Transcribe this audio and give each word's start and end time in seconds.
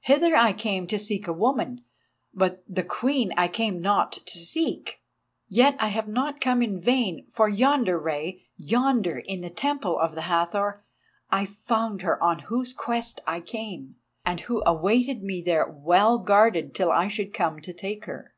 Hither 0.00 0.34
I 0.34 0.52
came 0.52 0.88
to 0.88 0.98
seek 0.98 1.28
a 1.28 1.32
woman, 1.32 1.84
but 2.34 2.64
the 2.68 2.82
Queen 2.82 3.32
I 3.36 3.46
came 3.46 3.80
not 3.80 4.10
to 4.14 4.38
seek. 4.40 5.00
Yet 5.46 5.76
I 5.78 5.90
have 5.90 6.08
not 6.08 6.40
come 6.40 6.60
in 6.60 6.80
vain, 6.80 7.24
for 7.30 7.48
yonder, 7.48 7.96
Rei, 7.96 8.48
yonder, 8.56 9.18
in 9.24 9.42
the 9.42 9.48
Temple 9.48 9.96
of 9.96 10.16
the 10.16 10.22
Hathor, 10.22 10.82
I 11.30 11.46
found 11.46 12.02
her 12.02 12.20
on 12.20 12.40
whose 12.50 12.72
quest 12.72 13.20
I 13.28 13.40
came, 13.40 13.94
and 14.24 14.40
who 14.40 14.60
awaited 14.66 15.22
me 15.22 15.40
there 15.40 15.70
well 15.70 16.18
guarded 16.18 16.74
till 16.74 16.90
I 16.90 17.06
should 17.06 17.32
come 17.32 17.60
to 17.60 17.72
take 17.72 18.06
her. 18.06 18.34